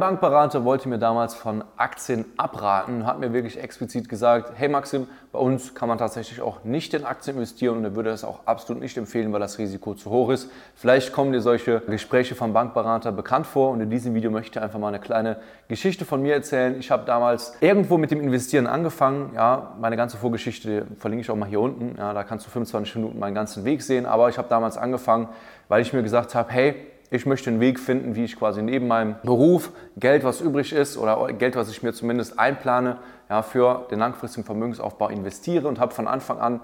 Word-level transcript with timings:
Mein 0.00 0.12
Bankberater 0.12 0.64
wollte 0.64 0.88
mir 0.88 0.98
damals 0.98 1.34
von 1.34 1.62
Aktien 1.76 2.24
abraten, 2.38 3.04
hat 3.04 3.20
mir 3.20 3.34
wirklich 3.34 3.62
explizit 3.62 4.08
gesagt, 4.08 4.52
hey 4.54 4.66
Maxim, 4.66 5.06
bei 5.30 5.38
uns 5.38 5.74
kann 5.74 5.90
man 5.90 5.98
tatsächlich 5.98 6.40
auch 6.40 6.64
nicht 6.64 6.94
in 6.94 7.04
Aktien 7.04 7.36
investieren 7.36 7.76
und 7.76 7.84
er 7.84 7.94
würde 7.94 8.08
es 8.08 8.24
auch 8.24 8.46
absolut 8.46 8.82
nicht 8.82 8.96
empfehlen, 8.96 9.30
weil 9.30 9.40
das 9.40 9.58
Risiko 9.58 9.92
zu 9.92 10.08
hoch 10.08 10.30
ist. 10.30 10.50
Vielleicht 10.74 11.12
kommen 11.12 11.32
dir 11.32 11.42
solche 11.42 11.80
Gespräche 11.80 12.34
vom 12.34 12.54
Bankberater 12.54 13.12
bekannt 13.12 13.46
vor 13.46 13.72
und 13.72 13.82
in 13.82 13.90
diesem 13.90 14.14
Video 14.14 14.30
möchte 14.30 14.58
ich 14.58 14.64
einfach 14.64 14.78
mal 14.78 14.88
eine 14.88 15.00
kleine 15.00 15.36
Geschichte 15.68 16.06
von 16.06 16.22
mir 16.22 16.32
erzählen. 16.32 16.80
Ich 16.80 16.90
habe 16.90 17.04
damals 17.04 17.58
irgendwo 17.60 17.98
mit 17.98 18.10
dem 18.10 18.22
Investieren 18.22 18.66
angefangen. 18.66 19.32
Ja, 19.34 19.76
meine 19.78 19.98
ganze 19.98 20.16
Vorgeschichte 20.16 20.86
verlinke 20.96 21.24
ich 21.24 21.30
auch 21.30 21.36
mal 21.36 21.46
hier 21.46 21.60
unten. 21.60 21.96
Ja, 21.98 22.14
da 22.14 22.24
kannst 22.24 22.46
du 22.46 22.50
25 22.50 22.96
Minuten 22.96 23.18
meinen 23.18 23.34
ganzen 23.34 23.66
Weg 23.66 23.82
sehen. 23.82 24.06
Aber 24.06 24.30
ich 24.30 24.38
habe 24.38 24.48
damals 24.48 24.78
angefangen, 24.78 25.28
weil 25.68 25.82
ich 25.82 25.92
mir 25.92 26.02
gesagt 26.02 26.34
habe, 26.34 26.50
hey, 26.50 26.89
ich 27.10 27.26
möchte 27.26 27.50
einen 27.50 27.60
Weg 27.60 27.80
finden, 27.80 28.14
wie 28.14 28.24
ich 28.24 28.36
quasi 28.38 28.62
neben 28.62 28.86
meinem 28.86 29.16
Beruf 29.22 29.72
Geld, 29.96 30.24
was 30.24 30.40
übrig 30.40 30.72
ist 30.72 30.96
oder 30.96 31.32
Geld, 31.32 31.56
was 31.56 31.68
ich 31.70 31.82
mir 31.82 31.92
zumindest 31.92 32.38
einplane, 32.38 32.98
ja, 33.28 33.42
für 33.42 33.86
den 33.90 33.98
langfristigen 33.98 34.44
Vermögensaufbau 34.44 35.08
investiere 35.08 35.66
und 35.68 35.80
habe 35.80 35.92
von 35.92 36.06
Anfang 36.06 36.38
an, 36.38 36.60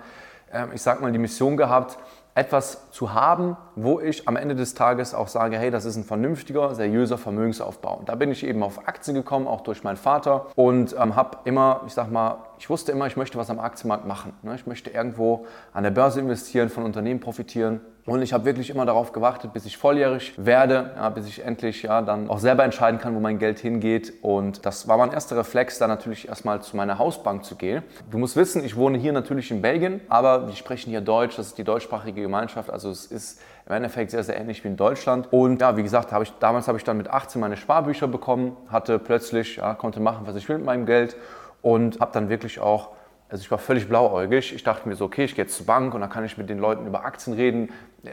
äh, 0.53 0.67
ich 0.75 0.83
sag 0.83 1.01
mal, 1.01 1.13
die 1.13 1.19
Mission 1.19 1.57
gehabt, 1.57 1.99
etwas 2.37 2.91
zu 2.91 3.15
haben, 3.15 3.57
wo 3.77 3.99
ich 3.99 4.29
am 4.29 4.37
Ende 4.37 4.55
des 4.55 4.75
Tages 4.75 5.15
auch 5.15 5.29
sage, 5.29 5.59
hey, 5.59 5.71
das 5.71 5.87
ist 5.87 5.97
ein 5.97 6.05
vernünftiger, 6.05 6.75
seriöser 6.75 7.17
Vermögensaufbau. 7.17 7.97
Und 7.97 8.11
da 8.11 8.15
bin 8.15 8.31
ich 8.31 8.45
eben 8.45 8.63
auf 8.63 8.87
Aktien 8.87 9.15
gekommen, 9.15 9.49
auch 9.49 9.63
durch 9.63 9.85
meinen 9.85 9.97
Vater 9.97 10.47
und 10.55 10.95
ähm, 11.01 11.17
habe 11.17 11.39
immer, 11.45 11.81
ich 11.87 11.95
sag 11.95 12.13
mal, 12.13 12.37
ich 12.59 12.71
wusste 12.71 12.93
immer, 12.93 13.07
ich 13.07 13.17
möchte 13.17 13.39
was 13.39 13.51
am 13.51 13.61
Aktienmarkt 13.61 14.07
machen. 14.07 14.33
Ne? 14.43 14.55
Ich 14.55 14.67
möchte 14.67 14.91
irgendwo 14.91 15.47
an 15.73 15.83
der 15.83 15.91
Börse 15.91 16.21
investieren, 16.21 16.69
von 16.69 16.85
Unternehmen 16.85 17.21
profitieren. 17.21 17.81
Und 18.07 18.23
ich 18.23 18.33
habe 18.33 18.45
wirklich 18.45 18.71
immer 18.71 18.87
darauf 18.87 19.11
gewartet, 19.11 19.53
bis 19.53 19.67
ich 19.67 19.77
volljährig 19.77 20.33
werde, 20.37 20.93
ja, 20.95 21.09
bis 21.09 21.27
ich 21.27 21.45
endlich 21.45 21.83
ja, 21.83 22.03
dann 22.03 22.31
auch 22.31 22.39
selber 22.39 22.63
entscheiden 22.63 23.01
kann, 23.01 23.17
wo 23.17 23.21
mein 23.21 23.41
Geld 23.41 23.59
hingeht. 23.59 24.13
Und 24.23 24.65
das 24.65 24.87
war 24.87 24.97
mein 24.97 25.13
erster 25.13 25.37
Reflex, 25.37 25.79
dann 25.79 25.91
natürlich 25.91 26.29
erstmal 26.29 26.63
zu 26.63 26.77
meiner 26.77 26.99
Hausbank 26.99 27.45
zu 27.45 27.57
gehen. 27.57 27.83
Du 28.09 28.19
musst 28.19 28.37
wissen, 28.37 28.65
ich 28.65 28.77
wohne 28.77 28.97
hier 28.97 29.13
natürlich 29.13 29.51
in 29.51 29.61
Belgien, 29.61 30.01
aber 30.09 30.47
wir 30.47 30.55
sprechen 30.55 30.91
hier 30.91 31.01
Deutsch, 31.01 31.37
das 31.37 31.49
ist 31.49 31.59
die 31.59 31.65
deutschsprachige 31.65 32.23
Gemeinschaft. 32.23 32.71
Also 32.71 32.91
es 32.91 33.07
ist 33.07 33.41
im 33.67 33.73
Endeffekt 33.73 34.13
sehr, 34.13 34.23
sehr 34.23 34.39
ähnlich 34.39 34.63
wie 34.63 34.69
in 34.69 34.77
Deutschland. 34.77 35.33
Und 35.33 35.61
ja, 35.61 35.77
wie 35.77 35.83
gesagt, 35.83 36.13
hab 36.13 36.23
ich, 36.23 36.33
damals 36.39 36.69
habe 36.69 36.79
ich 36.79 36.85
dann 36.85 36.99
mit 36.99 37.11
18 37.11 37.41
meine 37.41 37.57
Sparbücher 37.57 38.07
bekommen, 38.07 38.57
hatte 38.69 39.01
plötzlich, 39.01 39.57
ja, 39.57 39.75
konnte 39.75 39.99
machen, 39.99 40.27
was 40.27 40.37
ich 40.37 40.49
will 40.49 40.59
mit 40.59 40.67
meinem 40.67 40.87
Geld 40.87 41.17
und 41.63 42.01
habe 42.01 42.13
dann 42.13 42.29
wirklich 42.29 42.61
auch 42.61 42.91
also 43.29 43.43
ich 43.43 43.51
war 43.51 43.59
völlig 43.59 43.89
blauäugig. 43.89 44.55
Ich 44.55 44.63
dachte 44.63 44.89
mir 44.89 44.95
so, 44.95 45.05
okay, 45.05 45.25
ich 45.25 45.35
gehe 45.35 45.45
jetzt 45.45 45.57
zur 45.57 45.67
Bank 45.67 45.95
und 45.95 46.01
dann 46.01 46.11
kann 46.11 46.25
ich 46.25 46.39
mit 46.39 46.49
den 46.49 46.59
Leuten 46.59 46.87
über 46.87 47.05
Aktien 47.05 47.35
reden. 47.35 47.71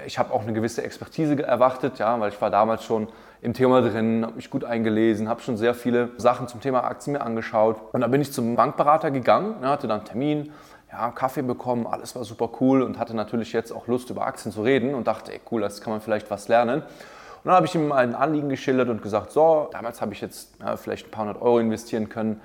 Ich 0.07 0.17
habe 0.17 0.33
auch 0.33 0.41
eine 0.41 0.53
gewisse 0.53 0.83
Expertise 0.83 1.41
erwartet, 1.43 1.99
ja, 1.99 2.19
weil 2.19 2.31
ich 2.31 2.41
war 2.41 2.49
damals 2.49 2.83
schon 2.83 3.07
im 3.41 3.53
Thema 3.53 3.81
drin, 3.81 4.25
habe 4.25 4.35
mich 4.35 4.49
gut 4.49 4.63
eingelesen, 4.63 5.29
habe 5.29 5.41
schon 5.41 5.55
sehr 5.55 5.75
viele 5.75 6.09
Sachen 6.17 6.47
zum 6.47 6.61
Thema 6.61 6.83
Aktien 6.83 7.13
mir 7.13 7.21
angeschaut. 7.21 7.77
Und 7.91 8.01
dann 8.01 8.09
bin 8.09 8.21
ich 8.21 8.31
zum 8.31 8.55
Bankberater 8.55 9.11
gegangen, 9.11 9.57
ja, 9.61 9.69
hatte 9.69 9.87
dann 9.87 9.99
einen 9.99 10.07
Termin, 10.07 10.51
ja, 10.91 11.11
Kaffee 11.11 11.43
bekommen, 11.43 11.85
alles 11.85 12.15
war 12.15 12.23
super 12.23 12.49
cool 12.59 12.81
und 12.81 12.97
hatte 12.97 13.15
natürlich 13.15 13.53
jetzt 13.53 13.71
auch 13.71 13.85
Lust 13.85 14.09
über 14.09 14.25
Aktien 14.25 14.51
zu 14.51 14.63
reden 14.63 14.95
und 14.95 15.05
dachte, 15.05 15.31
ey, 15.31 15.41
cool, 15.51 15.61
das 15.61 15.81
kann 15.81 15.93
man 15.93 16.01
vielleicht 16.01 16.31
was 16.31 16.47
lernen. 16.47 16.81
Und 16.81 17.49
dann 17.49 17.55
habe 17.55 17.67
ich 17.67 17.75
ihm 17.75 17.91
ein 17.91 18.15
Anliegen 18.15 18.49
geschildert 18.49 18.89
und 18.89 19.03
gesagt, 19.03 19.31
so, 19.31 19.69
damals 19.73 20.01
habe 20.01 20.13
ich 20.13 20.21
jetzt 20.21 20.55
ja, 20.59 20.75
vielleicht 20.75 21.07
ein 21.07 21.11
paar 21.11 21.25
hundert 21.25 21.41
Euro 21.41 21.59
investieren 21.59 22.09
können 22.09 22.41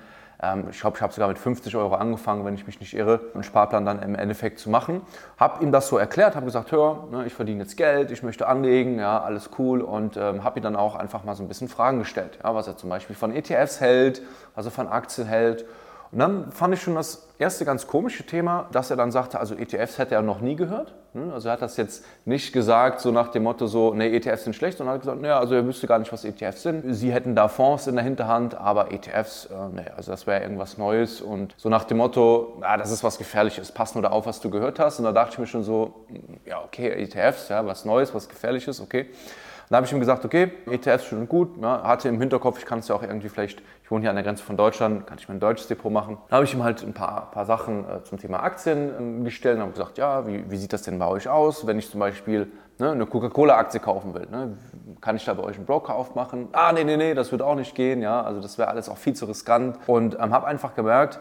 ich 0.69 0.79
glaube, 0.79 0.95
ich 0.95 1.01
habe 1.01 1.11
sogar 1.11 1.27
mit 1.27 1.37
50 1.37 1.75
Euro 1.75 1.95
angefangen, 1.95 2.45
wenn 2.45 2.55
ich 2.55 2.65
mich 2.65 2.79
nicht 2.79 2.93
irre, 2.93 3.19
einen 3.33 3.43
Sparplan 3.43 3.85
dann 3.85 4.01
im 4.01 4.15
Endeffekt 4.15 4.59
zu 4.59 4.69
machen. 4.69 5.01
Habe 5.37 5.61
ihm 5.61 5.73
das 5.73 5.89
so 5.89 5.97
erklärt, 5.97 6.37
habe 6.37 6.45
gesagt, 6.45 6.71
hör, 6.71 7.07
ne, 7.11 7.25
ich 7.25 7.33
verdiene 7.33 7.63
jetzt 7.63 7.75
Geld, 7.75 8.09
ich 8.09 8.23
möchte 8.23 8.47
anlegen, 8.47 8.99
ja, 8.99 9.21
alles 9.21 9.49
cool 9.57 9.81
und 9.81 10.15
ähm, 10.15 10.45
habe 10.45 10.59
ihm 10.59 10.63
dann 10.63 10.77
auch 10.77 10.95
einfach 10.95 11.25
mal 11.25 11.35
so 11.35 11.43
ein 11.43 11.49
bisschen 11.49 11.67
Fragen 11.67 11.99
gestellt, 11.99 12.39
ja, 12.41 12.55
was 12.55 12.67
er 12.67 12.77
zum 12.77 12.89
Beispiel 12.89 13.17
von 13.17 13.35
ETFs 13.35 13.81
hält, 13.81 14.21
er 14.55 14.63
von 14.71 14.87
Aktien 14.87 15.27
hält 15.27 15.65
und 16.11 16.17
dann 16.17 16.51
fand 16.51 16.73
ich 16.73 16.81
schon 16.81 16.95
das 16.95 17.27
erste 17.37 17.65
ganz 17.65 17.85
komische 17.85 18.25
Thema, 18.25 18.67
dass 18.71 18.89
er 18.89 18.97
dann 18.97 19.11
sagte, 19.11 19.39
also 19.39 19.53
ETFs 19.53 19.99
hätte 19.99 20.15
er 20.15 20.23
noch 20.23 20.41
nie 20.41 20.55
gehört. 20.55 20.95
Hm? 21.13 21.31
Also 21.31 21.49
er 21.49 21.53
hat 21.53 21.61
das 21.61 21.77
jetzt 21.77 22.03
nicht 22.25 22.51
gesagt 22.51 22.99
so 22.99 23.11
nach 23.11 23.29
dem 23.29 23.43
Motto 23.43 23.67
so, 23.67 23.93
nee, 23.93 24.15
ETFs 24.15 24.43
sind 24.43 24.55
schlecht, 24.55 24.79
sondern 24.79 24.95
hat 24.95 25.01
gesagt, 25.01 25.21
naja, 25.21 25.39
also 25.39 25.53
er 25.53 25.65
wüsste 25.65 25.85
gar 25.85 25.99
nicht, 25.99 26.11
was 26.11 26.25
ETFs 26.25 26.63
sind. 26.63 26.83
Sie 26.95 27.13
hätten 27.13 27.35
da 27.35 27.47
Fonds 27.47 27.85
in 27.85 27.95
der 27.95 28.03
Hinterhand, 28.03 28.55
aber 28.55 28.91
ETFs, 28.91 29.45
äh, 29.45 29.53
nee, 29.71 29.85
also 29.95 30.11
das 30.11 30.25
wäre 30.25 30.41
irgendwas 30.41 30.79
Neues. 30.79 31.21
Und 31.21 31.53
so 31.57 31.69
nach 31.69 31.83
dem 31.83 31.97
Motto, 31.97 32.57
ah, 32.61 32.77
das 32.77 32.89
ist 32.89 33.03
was 33.03 33.19
Gefährliches, 33.19 33.71
pass 33.71 33.93
nur 33.93 34.01
da 34.01 34.09
auf, 34.09 34.25
was 34.25 34.39
du 34.39 34.49
gehört 34.49 34.79
hast. 34.79 34.97
Und 34.97 35.05
da 35.05 35.11
dachte 35.11 35.33
ich 35.33 35.39
mir 35.39 35.47
schon 35.47 35.63
so, 35.63 36.05
ja, 36.45 36.63
okay, 36.63 36.89
ETFs, 36.89 37.49
ja, 37.49 37.63
was 37.65 37.85
Neues, 37.85 38.15
was 38.15 38.27
Gefährliches, 38.27 38.81
okay. 38.81 39.09
Dann 39.69 39.77
habe 39.77 39.85
ich 39.85 39.93
ihm 39.93 39.99
gesagt, 39.99 40.25
okay, 40.25 40.51
ETFs 40.65 41.05
schön 41.05 41.19
und 41.19 41.29
gut. 41.29 41.61
Ja, 41.61 41.83
hatte 41.83 42.09
im 42.09 42.19
Hinterkopf, 42.19 42.57
ich 42.57 42.65
kann 42.65 42.79
es 42.79 42.87
ja 42.87 42.95
auch 42.95 43.03
irgendwie 43.03 43.29
vielleicht, 43.29 43.61
ich 43.83 43.91
wohne 43.91 44.01
hier 44.01 44.09
an 44.09 44.15
der 44.15 44.25
Grenze 44.25 44.43
von 44.43 44.57
Deutschland, 44.57 45.05
kann 45.05 45.19
ich 45.19 45.29
mir 45.29 45.35
ein 45.35 45.39
deutsches 45.39 45.67
Depot 45.67 45.93
machen. 45.93 46.17
Dann 46.27 46.37
habe 46.37 46.45
ich 46.45 46.55
ihm 46.55 46.63
halt 46.63 46.81
ein 46.81 46.95
paar, 46.95 47.29
paar 47.29 47.45
Sachen 47.45 47.87
äh, 47.87 48.03
zum 48.03 48.17
Thema 48.17 48.41
Aktien 48.41 49.21
äh, 49.21 49.23
gestellt 49.23 49.57
und 49.57 49.61
habe 49.61 49.71
gesagt, 49.73 49.99
ja, 49.99 50.25
wie, 50.25 50.49
wie, 50.49 50.57
sieht 50.57 50.73
das 50.73 50.81
denn 50.81 50.97
bei 50.97 51.05
euch 51.05 51.29
aus, 51.29 51.67
wenn 51.67 51.77
ich 51.77 51.91
zum 51.91 51.99
Beispiel 51.99 52.51
ne, 52.79 52.93
eine 52.93 53.05
Coca-Cola-Aktie 53.05 53.79
kaufen 53.79 54.15
will? 54.15 54.27
Ne? 54.31 54.57
Kann 55.01 55.15
ich 55.15 55.25
da 55.25 55.35
bei 55.35 55.43
euch 55.43 55.57
einen 55.57 55.67
Broker 55.67 55.93
aufmachen? 55.93 56.47
Ah, 56.51 56.73
nee, 56.73 56.83
nee, 56.83 56.97
nee, 56.97 57.13
das 57.13 57.31
wird 57.31 57.43
auch 57.43 57.55
nicht 57.55 57.75
gehen. 57.75 58.01
Ja, 58.01 58.23
also 58.23 58.41
das 58.41 58.57
wäre 58.57 58.69
alles 58.69 58.89
auch 58.89 58.97
viel 58.97 59.13
zu 59.13 59.25
riskant. 59.25 59.77
Und 59.85 60.17
ähm, 60.19 60.33
habe 60.33 60.47
einfach 60.47 60.73
gemerkt, 60.73 61.19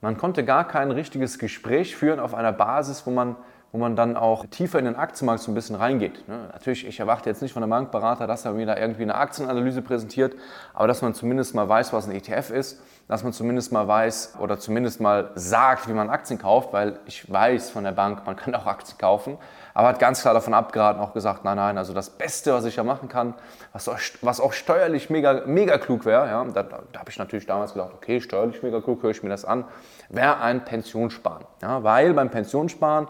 man 0.00 0.16
konnte 0.16 0.42
gar 0.42 0.66
kein 0.66 0.90
richtiges 0.90 1.38
Gespräch 1.38 1.96
führen 1.96 2.18
auf 2.18 2.34
einer 2.34 2.52
Basis, 2.52 3.06
wo 3.06 3.10
man 3.10 3.36
wo 3.72 3.78
man 3.78 3.94
dann 3.94 4.16
auch 4.16 4.46
tiefer 4.46 4.78
in 4.78 4.84
den 4.84 4.96
Aktienmarkt 4.96 5.42
so 5.42 5.50
ein 5.50 5.54
bisschen 5.54 5.76
reingeht. 5.76 6.26
Ne? 6.28 6.48
Natürlich, 6.52 6.86
ich 6.86 6.98
erwarte 6.98 7.30
jetzt 7.30 7.40
nicht 7.40 7.52
von 7.52 7.62
einem 7.62 7.70
Bankberater, 7.70 8.26
dass 8.26 8.44
er 8.44 8.52
mir 8.52 8.66
da 8.66 8.76
irgendwie 8.76 9.02
eine 9.02 9.14
Aktienanalyse 9.14 9.82
präsentiert, 9.82 10.34
aber 10.74 10.88
dass 10.88 11.02
man 11.02 11.14
zumindest 11.14 11.54
mal 11.54 11.68
weiß, 11.68 11.92
was 11.92 12.08
ein 12.08 12.14
ETF 12.14 12.50
ist, 12.50 12.80
dass 13.06 13.24
man 13.24 13.32
zumindest 13.32 13.72
mal 13.72 13.86
weiß 13.86 14.34
oder 14.40 14.58
zumindest 14.58 15.00
mal 15.00 15.30
sagt, 15.34 15.88
wie 15.88 15.92
man 15.92 16.10
Aktien 16.10 16.38
kauft, 16.38 16.72
weil 16.72 16.98
ich 17.06 17.30
weiß 17.30 17.70
von 17.70 17.84
der 17.84 17.92
Bank, 17.92 18.24
man 18.24 18.36
kann 18.36 18.54
auch 18.54 18.66
Aktien 18.66 18.98
kaufen, 18.98 19.36
aber 19.74 19.88
hat 19.88 19.98
ganz 19.98 20.20
klar 20.20 20.34
davon 20.34 20.54
abgeraten, 20.54 21.00
auch 21.00 21.12
gesagt, 21.12 21.44
nein, 21.44 21.56
nein, 21.56 21.78
also 21.78 21.92
das 21.92 22.10
Beste, 22.10 22.52
was 22.52 22.64
ich 22.64 22.76
ja 22.76 22.84
machen 22.84 23.08
kann, 23.08 23.34
was 23.72 23.88
auch, 23.88 23.98
was 24.20 24.40
auch 24.40 24.52
steuerlich 24.52 25.10
mega, 25.10 25.42
mega 25.46 25.78
klug 25.78 26.04
wäre, 26.04 26.26
ja, 26.26 26.44
da, 26.44 26.62
da 26.62 27.00
habe 27.00 27.10
ich 27.10 27.18
natürlich 27.18 27.46
damals 27.46 27.72
gedacht, 27.72 27.90
okay, 27.94 28.20
steuerlich 28.20 28.62
mega 28.62 28.80
klug, 28.80 29.02
höre 29.02 29.10
ich 29.10 29.22
mir 29.22 29.28
das 29.28 29.44
an, 29.44 29.64
wäre 30.08 30.40
ein 30.40 30.64
Pensionssparen. 30.64 31.44
Ja, 31.62 31.82
weil 31.82 32.14
beim 32.14 32.30
Pensionssparen 32.30 33.08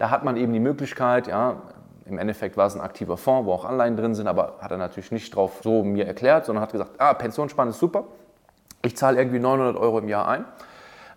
da 0.00 0.08
hat 0.08 0.24
man 0.24 0.38
eben 0.38 0.54
die 0.54 0.60
Möglichkeit, 0.60 1.26
ja, 1.26 1.56
im 2.06 2.18
Endeffekt 2.18 2.56
war 2.56 2.66
es 2.66 2.74
ein 2.74 2.80
aktiver 2.80 3.18
Fonds, 3.18 3.46
wo 3.46 3.52
auch 3.52 3.66
Anleihen 3.66 3.98
drin 3.98 4.14
sind, 4.14 4.28
aber 4.28 4.54
hat 4.62 4.70
er 4.70 4.78
natürlich 4.78 5.12
nicht 5.12 5.36
drauf 5.36 5.60
so 5.62 5.84
mir 5.84 6.06
erklärt, 6.06 6.46
sondern 6.46 6.62
hat 6.62 6.72
gesagt, 6.72 6.92
ah, 6.96 7.12
Pensionssparen 7.12 7.68
ist 7.68 7.78
super, 7.78 8.04
ich 8.80 8.96
zahle 8.96 9.18
irgendwie 9.18 9.38
900 9.38 9.76
Euro 9.76 9.98
im 9.98 10.08
Jahr 10.08 10.26
ein, 10.26 10.46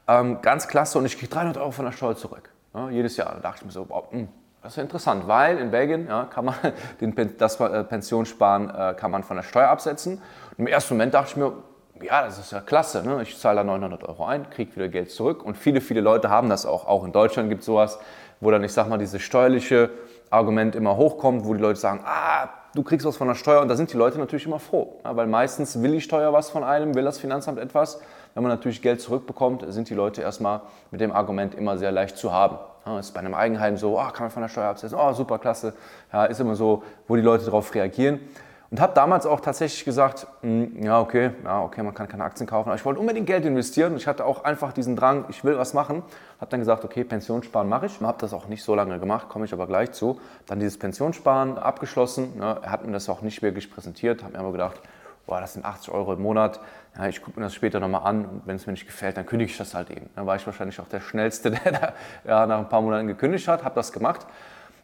ähm, 0.10 0.42
ganz 0.42 0.68
klasse 0.68 0.98
und 0.98 1.06
ich 1.06 1.18
kriege 1.18 1.34
300 1.34 1.58
Euro 1.58 1.72
von 1.72 1.86
der 1.86 1.94
Steuer 1.94 2.18
zurück, 2.18 2.50
ja, 2.76 2.90
jedes 2.90 3.16
Jahr. 3.16 3.34
Da 3.36 3.40
dachte 3.40 3.60
ich 3.62 3.66
mir 3.68 3.72
so, 3.72 3.88
wow, 3.88 4.04
mh, 4.12 4.20
hm, 4.20 4.28
das 4.62 4.74
ist 4.74 4.84
interessant, 4.84 5.30
weil 5.30 5.60
in 5.60 5.72
Belgien 5.72 6.08
ja, 6.08 6.26
kann 6.26 6.44
man 6.44 6.56
den, 7.00 7.16
das 7.38 7.58
äh, 7.62 7.84
Pensionssparen 7.86 8.70
äh, 8.70 8.94
kann 8.96 9.12
man 9.12 9.24
von 9.24 9.38
der 9.38 9.44
Steuer 9.44 9.70
absetzen. 9.70 10.16
Und 10.18 10.60
Im 10.60 10.68
ersten 10.68 10.96
Moment 10.96 11.14
dachte 11.14 11.30
ich 11.30 11.38
mir, 11.38 11.54
ja, 12.02 12.24
das 12.26 12.38
ist 12.38 12.52
ja 12.52 12.60
klasse. 12.60 13.04
Ne? 13.04 13.22
Ich 13.22 13.38
zahle 13.38 13.58
da 13.58 13.64
900 13.64 14.04
Euro 14.04 14.26
ein, 14.26 14.50
kriege 14.50 14.76
wieder 14.76 14.90
Geld 14.90 15.12
zurück. 15.12 15.44
Und 15.44 15.58
viele, 15.58 15.82
viele 15.82 16.02
Leute 16.02 16.30
haben 16.30 16.50
das 16.50 16.66
auch. 16.66 16.86
Auch 16.86 17.04
in 17.06 17.12
Deutschland 17.12 17.50
gibt 17.50 17.62
es 17.62 17.66
sowas 17.66 18.00
wo 18.44 18.52
dann, 18.52 18.64
ich 18.64 18.74
sag 18.74 18.90
mal, 18.90 18.98
dieses 18.98 19.22
steuerliche 19.22 19.90
Argument 20.30 20.76
immer 20.76 20.98
hochkommt, 20.98 21.46
wo 21.46 21.54
die 21.54 21.62
Leute 21.62 21.80
sagen, 21.80 22.02
ah, 22.06 22.50
du 22.76 22.84
kriegst 22.84 23.06
was 23.06 23.18
von 23.18 23.28
der 23.28 23.36
Steuer 23.36 23.62
und 23.62 23.68
da 23.68 23.76
sind 23.76 23.94
die 23.94 23.98
Leute 23.98 24.18
natürlich 24.18 24.46
immer 24.46 24.60
froh, 24.60 25.00
ja, 25.04 25.16
weil 25.16 25.28
meistens 25.28 25.82
will 25.82 25.92
die 25.92 26.02
Steuer 26.02 26.34
was 26.34 26.50
von 26.50 26.64
einem, 26.64 26.96
will 26.96 27.04
das 27.04 27.20
Finanzamt 27.20 27.60
etwas. 27.60 28.00
Wenn 28.34 28.44
man 28.44 28.52
natürlich 28.52 28.82
Geld 28.82 29.00
zurückbekommt, 29.00 29.64
sind 29.68 29.90
die 29.90 29.94
Leute 29.94 30.22
erstmal 30.22 30.62
mit 30.90 31.02
dem 31.02 31.12
Argument 31.12 31.54
immer 31.54 31.78
sehr 31.78 31.92
leicht 31.92 32.18
zu 32.18 32.34
haben. 32.34 32.58
Ja, 32.86 33.00
ist 33.00 33.14
bei 33.14 33.20
einem 33.20 33.36
Eigenheim 33.36 33.78
so, 33.78 34.00
ah, 34.00 34.12
kann 34.12 34.26
man 34.26 34.32
von 34.32 34.42
der 34.42 34.50
Steuer 34.50 34.70
absetzen, 34.70 34.98
oh, 35.00 35.14
super, 35.14 35.38
klasse. 35.38 35.74
Ja, 36.12 36.26
ist 36.26 36.40
immer 36.40 36.56
so, 36.56 36.84
wo 37.08 37.16
die 37.16 37.22
Leute 37.22 37.46
darauf 37.46 37.74
reagieren. 37.76 38.20
Und 38.74 38.82
habe 38.82 38.96
damals 38.96 39.28
auch 39.28 39.40
tatsächlich 39.40 39.86
gesagt, 39.86 40.26
mh, 40.42 40.50
hm, 40.50 40.84
ja, 40.84 41.00
okay, 41.00 41.30
ja, 41.44 41.62
okay, 41.62 41.84
man 41.84 41.94
kann 41.94 42.08
keine 42.08 42.24
Aktien 42.24 42.48
kaufen, 42.48 42.70
aber 42.70 42.76
ich 42.76 42.84
wollte 42.84 43.00
unbedingt 43.00 43.28
Geld 43.28 43.46
investieren 43.46 43.96
ich 43.96 44.08
hatte 44.08 44.26
auch 44.26 44.46
einfach 44.46 44.74
diesen 44.74 44.96
Drang, 44.96 45.26
ich 45.30 45.44
will 45.44 45.60
was 45.60 45.76
machen. 45.76 46.02
Habe 46.42 46.50
dann 46.50 46.60
gesagt, 46.60 46.84
okay, 46.84 47.04
Pensionssparen 47.04 47.70
mache 47.70 47.86
ich. 47.86 48.02
Habe 48.02 48.18
das 48.20 48.34
auch 48.34 48.48
nicht 48.48 48.64
so 48.64 48.74
lange 48.74 48.98
gemacht, 48.98 49.30
komme 49.30 49.46
ich 49.46 49.54
aber 49.54 49.68
gleich 49.68 49.92
zu. 49.92 50.20
Dann 50.48 50.60
dieses 50.60 50.80
Pensionssparen 50.80 51.60
abgeschlossen. 51.60 52.36
Ne, 52.40 52.62
er 52.64 52.72
hat 52.72 52.84
mir 52.84 52.94
das 52.94 53.08
auch 53.10 53.22
nicht 53.22 53.44
wirklich 53.44 53.70
präsentiert, 53.70 54.24
habe 54.24 54.34
mir 54.34 54.40
aber 54.40 54.54
gedacht, 54.54 54.82
boah, 55.28 55.40
das 55.40 55.54
sind 55.54 55.66
80 55.66 55.94
Euro 55.94 56.14
im 56.14 56.24
Monat. 56.24 56.60
Ja, 56.98 57.06
ich 57.08 57.22
gucke 57.22 57.40
mir 57.40 57.46
das 57.46 57.54
später 57.54 57.80
nochmal 57.80 58.06
an 58.06 58.26
und 58.26 58.42
wenn 58.46 58.56
es 58.56 58.66
mir 58.66 58.74
nicht 58.74 58.88
gefällt, 58.88 59.18
dann 59.18 59.28
kündige 59.28 59.52
ich 59.52 59.58
das 59.58 59.76
halt 59.76 59.92
eben. 59.92 60.10
Dann 60.16 60.26
war 60.26 60.36
ich 60.36 60.48
wahrscheinlich 60.48 60.80
auch 60.80 60.88
der 60.88 61.00
Schnellste, 61.00 61.52
der 61.64 61.72
da 61.72 61.94
ja, 62.26 62.48
nach 62.48 62.58
ein 62.58 62.70
paar 62.70 62.82
Monaten 62.82 63.06
gekündigt 63.06 63.48
hat, 63.48 63.64
habe 63.64 63.76
das 63.76 63.94
gemacht 63.94 64.26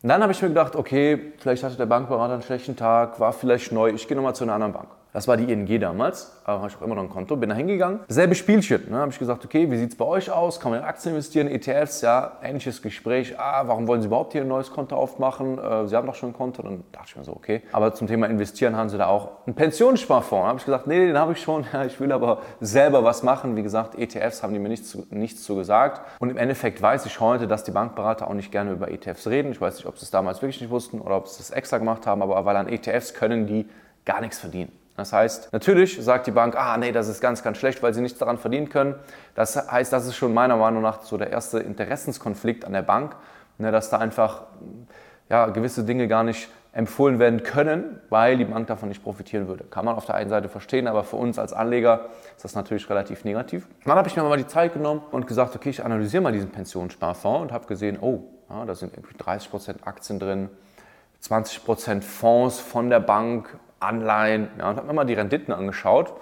Und 0.02 0.10
dann 0.10 0.22
habe 0.22 0.32
ich 0.32 0.42
mir 0.42 0.48
gedacht, 0.48 0.76
okay, 0.76 1.34
vielleicht 1.40 1.64
hatte 1.64 1.76
der 1.76 1.86
Bankberater 1.86 2.34
einen 2.34 2.42
schlechten 2.42 2.76
Tag, 2.76 3.20
war 3.20 3.34
vielleicht 3.34 3.72
neu, 3.72 3.90
ich 3.90 4.08
gehe 4.08 4.16
nochmal 4.16 4.36
zu 4.36 4.46
einer 4.46 4.54
anderen 4.54 4.74
Bank. 4.74 4.90
Das 5.12 5.28
war 5.28 5.38
die 5.38 5.52
ING 5.52 5.80
damals, 5.80 6.40
aber 6.44 6.60
habe 6.60 6.70
ich 6.70 6.78
auch 6.78 6.84
immer 6.84 6.94
noch 6.94 7.02
ein 7.02 7.10
Konto, 7.10 7.36
bin 7.36 7.50
da 7.50 7.56
hingegangen. 7.56 8.02
Selbe 8.10 8.36
Spielchen, 8.36 8.92
ne? 8.92 8.98
habe 8.98 9.12
ich 9.12 9.18
gesagt, 9.18 9.44
okay, 9.44 9.70
wie 9.72 9.78
sieht 9.78 9.90
es 9.90 9.98
bei 9.98 10.06
euch 10.06 10.30
aus? 10.30 10.60
Kann 10.60 10.70
man 10.70 10.82
in 10.82 10.86
Aktien 10.86 11.16
investieren, 11.16 11.48
ETFs, 11.48 12.02
ja, 12.02 12.34
ähnliches 12.44 12.84
Gespräch. 12.84 13.40
Ah, 13.40 13.64
warum 13.66 13.88
wollen 13.88 14.02
Sie 14.02 14.08
überhaupt 14.08 14.34
hier 14.34 14.42
ein 14.42 14.48
neues 14.48 14.70
Konto 14.70 14.96
aufmachen? 14.96 15.58
Äh, 15.58 15.88
Sie 15.88 15.96
haben 15.96 16.06
doch 16.06 16.14
schon 16.14 16.30
ein 16.30 16.34
Konto. 16.34 16.62
Dann 16.62 16.84
dachte 16.92 17.08
ich 17.08 17.16
mir 17.16 17.24
so, 17.24 17.32
okay. 17.32 17.64
Aber 17.72 17.96
zum 17.96 18.06
Thema 18.06 18.28
Investieren 18.28 18.76
haben 18.76 18.90
Sie 18.90 19.00
da 19.00 19.08
auch 19.08 19.48
einen 19.48 19.56
Pensionssparfonds. 19.56 20.44
Da 20.44 20.48
habe 20.48 20.60
ich 20.60 20.66
gesagt, 20.66 20.86
nee, 20.86 21.08
den 21.08 21.18
habe 21.18 21.32
ich 21.32 21.42
schon, 21.42 21.66
ja, 21.74 21.86
ich 21.86 22.00
will 22.00 22.12
aber 22.12 22.42
selber 22.60 23.04
was 23.04 23.24
machen. 23.24 23.56
Wie 23.56 23.64
gesagt, 23.64 23.98
ETFs 23.98 24.44
haben 24.44 24.54
die 24.54 24.60
mir 24.60 24.70
nichts 24.70 24.90
zu, 24.90 25.08
nichts 25.10 25.44
zu 25.44 25.56
gesagt. 25.56 26.02
Und 26.20 26.30
im 26.30 26.38
Endeffekt 26.38 26.84
weiß 26.84 27.08
ich 27.08 27.20
heute, 27.20 27.48
dass 27.48 27.64
die 27.64 27.72
Bankberater 27.72 28.28
auch 28.28 28.36
nicht 28.36 28.52
gerne 28.52 28.74
über 28.74 28.92
ETFs 28.92 29.26
reden. 29.26 29.54
Ich 29.54 29.60
weiß 29.60 29.78
nicht, 29.78 29.88
ob 29.88 29.98
sie 29.98 30.04
es 30.04 30.12
damals 30.12 30.44
wirklich 30.44 30.62
nicht 30.62 30.70
wussten 30.70 31.02
oder 31.02 31.18
ob 31.18 31.28
sie 31.28 31.42
es 31.42 31.50
extra 31.50 31.80
gemacht 31.80 32.06
haben, 32.06 32.22
aber 32.22 32.46
weil 32.46 32.56
an 32.56 32.68
ETFs 32.68 33.16
können 33.16 33.48
die 33.48 33.68
gar 34.06 34.22
nichts 34.22 34.40
verdienen. 34.40 34.72
Das 35.00 35.14
heißt, 35.14 35.54
natürlich 35.54 35.98
sagt 36.04 36.28
die 36.28 36.32
Bank, 36.32 36.58
ah 36.58 36.76
nee, 36.78 36.92
das 36.92 37.08
ist 37.08 37.22
ganz, 37.22 37.42
ganz 37.42 37.58
schlecht, 37.58 37.82
weil 37.82 37.94
sie 37.94 38.02
nichts 38.02 38.20
daran 38.20 38.38
verdienen 38.38 38.68
können. 38.68 38.96
Das 39.34 39.56
heißt, 39.56 39.94
das 39.94 40.06
ist 40.06 40.18
schon 40.18 40.34
meiner 40.34 40.58
Meinung 40.58 40.82
nach 40.82 41.04
so 41.04 41.18
der 41.18 41.30
erste 41.30 41.60
Interessenskonflikt 41.60 42.66
an 42.66 42.74
der 42.74 42.82
Bank, 42.82 43.16
ne, 43.60 43.72
dass 43.72 43.90
da 43.90 43.98
einfach 43.98 44.44
ja, 45.30 45.48
gewisse 45.48 45.86
Dinge 45.86 46.10
gar 46.10 46.26
nicht 46.26 46.50
empfohlen 46.74 47.18
werden 47.18 47.44
können, 47.44 48.02
weil 48.10 48.38
die 48.38 48.44
Bank 48.44 48.68
davon 48.68 48.90
nicht 48.90 49.02
profitieren 49.02 49.48
würde. 49.48 49.64
Kann 49.64 49.86
man 49.86 49.96
auf 49.96 50.06
der 50.06 50.16
einen 50.16 50.30
Seite 50.30 50.50
verstehen, 50.50 50.86
aber 50.86 51.06
für 51.06 51.16
uns 51.16 51.40
als 51.40 51.54
Anleger 51.54 52.08
ist 52.36 52.44
das 52.44 52.56
natürlich 52.56 52.90
relativ 52.90 53.24
negativ. 53.24 53.68
Dann 53.86 53.96
habe 53.96 54.10
ich 54.10 54.18
mir 54.18 54.24
mal 54.24 54.38
die 54.38 54.48
Zeit 54.48 54.74
genommen 54.74 55.02
und 55.12 55.28
gesagt, 55.28 55.56
okay, 55.56 55.70
ich 55.70 55.86
analysiere 55.86 56.22
mal 56.22 56.34
diesen 56.34 56.50
Pensionssparfonds 56.50 57.42
und 57.42 57.52
habe 57.54 57.68
gesehen, 57.68 57.98
oh, 58.02 58.24
ja, 58.50 58.66
da 58.66 58.76
sind 58.76 58.94
irgendwie 58.98 59.16
30% 59.16 59.84
Aktien 59.84 60.20
drin, 60.20 60.50
20% 61.24 62.02
Fonds 62.02 62.60
von 62.60 62.90
der 62.90 63.00
Bank 63.00 63.58
Anleihen 63.80 64.50
ja, 64.58 64.70
und 64.70 64.78
habe 64.78 64.88
mir 64.88 64.94
mal 64.94 65.06
die 65.06 65.14
Renditen 65.14 65.54
angeschaut 65.54 66.14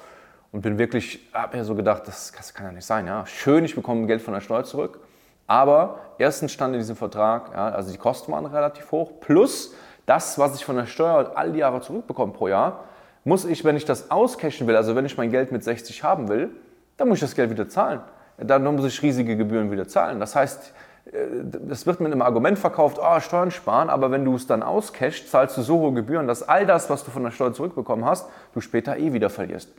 und 0.51 0.61
bin 0.61 0.77
wirklich, 0.77 1.27
habe 1.33 1.57
mir 1.57 1.63
so 1.63 1.75
gedacht, 1.75 2.07
das, 2.07 2.31
das, 2.31 2.53
kann 2.53 2.65
ja 2.67 2.71
nicht 2.71 2.85
sein. 2.85 3.07
Ja. 3.07 3.25
Schön, 3.25 3.65
ich 3.65 3.75
bekomme 3.75 4.07
Geld 4.07 4.21
von 4.21 4.33
der 4.33 4.41
Steuer 4.41 4.63
zurück, 4.63 4.99
aber 5.45 5.99
erstens 6.17 6.51
stand 6.51 6.73
in 6.73 6.79
diesem 6.79 6.95
Vertrag, 6.95 7.51
ja, 7.53 7.69
also 7.69 7.91
die 7.91 7.97
Kosten 7.97 8.31
waren 8.31 8.45
relativ 8.45 8.91
hoch, 8.91 9.19
plus 9.19 9.73
das, 10.05 10.39
was 10.39 10.55
ich 10.55 10.65
von 10.65 10.75
der 10.75 10.85
Steuer 10.85 11.33
all 11.35 11.51
die 11.51 11.59
Jahre 11.59 11.81
zurückbekomme 11.81 12.33
pro 12.33 12.47
Jahr, 12.47 12.85
muss 13.23 13.43
ich, 13.43 13.65
wenn 13.65 13.75
ich 13.75 13.83
das 13.83 14.09
auscashen 14.09 14.67
will, 14.67 14.75
also 14.75 14.95
wenn 14.95 15.05
ich 15.05 15.17
mein 15.17 15.31
Geld 15.31 15.51
mit 15.51 15.63
60 15.63 16.03
haben 16.03 16.29
will, 16.29 16.49
dann 16.95 17.09
muss 17.09 17.17
ich 17.17 17.21
das 17.21 17.35
Geld 17.35 17.49
wieder 17.49 17.67
zahlen. 17.67 17.99
Dann 18.37 18.63
muss 18.63 18.85
ich 18.85 19.01
riesige 19.01 19.35
Gebühren 19.35 19.71
wieder 19.71 19.87
zahlen. 19.87 20.19
Das 20.19 20.35
heißt, 20.35 20.73
das 21.11 21.85
wird 21.85 21.99
mit 21.99 22.11
einem 22.11 22.21
Argument 22.21 22.59
verkauft, 22.59 22.99
oh, 23.01 23.19
Steuern 23.19 23.51
sparen, 23.51 23.89
aber 23.89 24.11
wenn 24.11 24.25
du 24.25 24.35
es 24.35 24.47
dann 24.47 24.63
auscashst, 24.63 25.29
zahlst 25.29 25.57
du 25.57 25.61
so 25.61 25.79
hohe 25.79 25.93
Gebühren, 25.93 26.27
dass 26.27 26.43
all 26.43 26.65
das, 26.65 26.89
was 26.89 27.03
du 27.03 27.11
von 27.11 27.23
der 27.23 27.31
Steuer 27.31 27.53
zurückbekommen 27.53 28.05
hast, 28.05 28.27
du 28.53 28.61
später 28.61 28.97
eh 28.97 29.13
wieder 29.13 29.29
verlierst. 29.29 29.69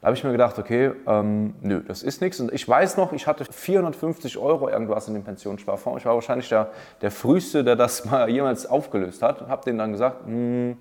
Da 0.00 0.08
habe 0.08 0.16
ich 0.16 0.22
mir 0.22 0.32
gedacht, 0.32 0.58
okay, 0.58 0.92
ähm, 1.06 1.54
nö, 1.62 1.82
das 1.86 2.02
ist 2.02 2.20
nichts. 2.20 2.38
Und 2.38 2.52
ich 2.52 2.68
weiß 2.68 2.98
noch, 2.98 3.12
ich 3.12 3.26
hatte 3.26 3.44
450 3.44 4.36
Euro 4.36 4.68
irgendwas 4.68 5.08
in 5.08 5.14
dem 5.14 5.24
Pensionssparfonds. 5.24 6.00
Ich 6.00 6.06
war 6.06 6.14
wahrscheinlich 6.14 6.48
der, 6.48 6.70
der 7.00 7.10
Früheste, 7.10 7.64
der 7.64 7.76
das 7.76 8.04
mal 8.04 8.28
jemals 8.30 8.66
aufgelöst 8.66 9.22
hat. 9.22 9.40
Und 9.40 9.48
habe 9.48 9.64
denen 9.64 9.78
dann 9.78 9.92
gesagt, 9.92 10.26
hm, 10.26 10.76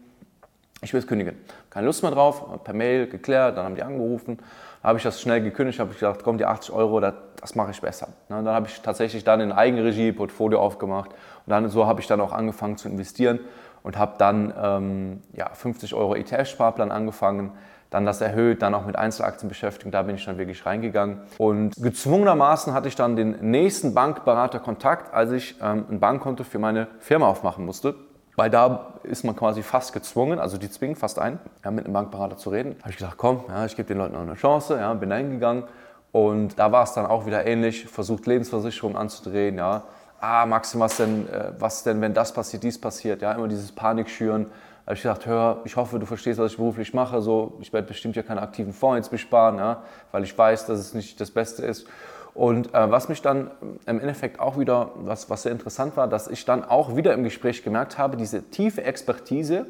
ich 0.81 0.94
will 0.94 1.00
es 1.00 1.07
kündigen. 1.07 1.38
Keine 1.69 1.88
Lust 1.88 2.04
mehr 2.04 2.12
drauf, 2.12 2.44
per 2.63 2.74
Mail 2.74 3.07
geklärt, 3.07 3.57
dann 3.57 3.66
haben 3.66 3.75
die 3.75 3.84
angerufen 3.84 4.38
habe 4.86 5.00
ich 5.00 5.04
das 5.04 5.20
schnell 5.20 5.42
gekündigt, 5.42 5.80
habe 5.80 5.92
ich 5.92 6.00
gedacht, 6.00 6.20
komm, 6.24 6.38
die 6.38 6.46
80 6.46 6.74
Euro, 6.74 7.00
das, 7.00 7.16
das 7.42 7.56
mache 7.56 7.72
ich 7.72 7.82
besser. 7.82 8.10
Und 8.30 8.46
dann 8.46 8.54
habe 8.54 8.68
ich 8.68 8.82
tatsächlich 8.82 9.24
dann 9.24 9.42
in 9.42 9.52
Eigenregie 9.52 10.12
Portfolio 10.12 10.62
aufgemacht 10.62 11.10
und 11.12 11.50
dann 11.50 11.68
so 11.70 11.88
habe 11.88 12.02
ich 12.02 12.08
dann 12.08 12.22
auch 12.22 12.32
angefangen 12.32 12.78
zu 12.78 12.88
investieren 12.88 13.40
und 13.82 13.98
habe 13.98 14.14
dann 14.20 14.54
ähm, 14.62 15.22
ja, 15.34 15.50
50 15.52 15.96
Euro 15.96 16.16
ETF-Sparplan 16.16 16.92
angefangen, 16.92 17.52
dann 17.90 18.06
das 18.06 18.22
erhöht, 18.22 18.62
dann 18.62 18.76
auch 18.76 18.86
mit 18.86 18.96
Einzelaktien 18.96 19.50
beschäftigt, 19.50 19.94
da 19.94 20.04
bin 20.04 20.16
ich 20.16 20.26
dann 20.26 20.38
wirklich 20.38 20.66
reingegangen. 20.66 21.22
Und 21.38 21.76
gezwungenermaßen 21.81 22.74
hatte 22.74 22.88
ich 22.88 22.96
dann 22.96 23.16
den 23.16 23.38
nächsten 23.52 23.94
Bankberater 23.94 24.60
Kontakt, 24.60 25.14
als 25.14 25.31
ich 25.31 25.56
ähm, 25.62 25.86
ein 25.90 26.00
Bankkonto 26.00 26.44
für 26.44 26.60
meine 26.60 26.88
Firma 27.00 27.28
aufmachen 27.28 27.66
musste. 27.66 27.96
Weil 28.36 28.50
da 28.50 28.94
ist 29.04 29.24
man 29.24 29.36
quasi 29.36 29.64
fast 29.64 29.94
gezwungen, 29.94 30.40
also 30.40 30.58
die 30.58 30.70
zwingen 30.70 30.96
fast 30.96 31.20
ein, 31.20 31.40
ja, 31.64 31.72
mit 31.72 31.86
einem 31.86 31.94
Bankberater 31.94 32.38
zu 32.38 32.50
reden. 32.50 32.76
Habe 32.82 32.90
ich 32.90 32.98
gesagt, 32.98 33.18
komm, 33.18 33.46
ja, 33.48 33.66
ich 33.66 33.76
gebe 33.76 33.88
den 33.88 33.98
Leuten 33.98 34.14
noch 34.14 34.22
eine 34.22 34.36
Chance, 34.36 34.78
ja, 34.78 34.94
bin 34.94 35.12
eingegangen. 35.12 35.64
Und 36.12 36.60
da 36.60 36.72
war 36.72 36.84
es 36.84 36.94
dann 36.94 37.06
auch 37.06 37.26
wieder 37.26 37.46
ähnlich, 37.46 37.88
versucht 37.88 38.26
Lebensversicherung 38.26 38.96
anzudrehen, 38.98 39.58
ja. 39.58 39.84
Ah, 40.20 40.46
Maxim, 40.46 40.80
was 40.80 40.98
denn, 40.98 41.30
äh, 41.30 41.52
was 41.60 41.84
denn, 41.84 42.02
wenn 42.02 42.14
das 42.14 42.34
passiert, 42.34 42.64
dies 42.64 42.80
passiert, 42.80 43.22
ja, 43.22 43.32
immer 43.34 43.48
dieses 43.48 43.72
Panik 43.72 44.10
schüren. 44.10 44.46
Da 44.86 44.92
habe 44.92 44.96
ich 44.96 45.02
gesagt, 45.02 45.26
hör, 45.26 45.62
ich 45.66 45.76
hoffe, 45.76 46.00
du 46.00 46.06
verstehst, 46.06 46.40
was 46.40 46.52
ich 46.52 46.58
beruflich 46.58 46.94
mache. 46.94 47.22
So, 47.22 47.58
ich 47.60 47.74
werde 47.74 47.88
bestimmt 47.88 48.16
ja 48.16 48.24
keine 48.24 48.42
aktiven 48.42 48.72
Fonds 48.72 48.98
jetzt 48.98 49.10
besparen, 49.10 49.58
ja, 49.58 49.81
weil 50.12 50.24
ich 50.24 50.38
weiß, 50.38 50.68
dass 50.68 50.80
es 50.80 50.94
nicht 50.94 51.20
das 51.20 51.31
Beste 51.31 51.66
ist. 51.66 51.88
Und 52.36 52.74
äh, 52.74 52.92
was 52.92 53.08
mich 53.08 53.22
dann 53.22 53.50
im 53.86 54.00
Endeffekt 54.00 54.42
auch 54.42 54.60
wieder, 54.60 54.92
was, 54.96 55.30
was 55.30 55.44
sehr 55.44 55.54
interessant 55.54 55.96
war, 55.96 56.10
dass 56.10 56.28
ich 56.28 56.44
dann 56.44 56.66
auch 56.66 56.98
wieder 56.98 57.14
im 57.14 57.24
Gespräch 57.24 57.64
gemerkt 57.64 57.98
habe, 57.98 58.18
diese 58.18 58.44
tiefe 58.44 58.84
Expertise 58.84 59.66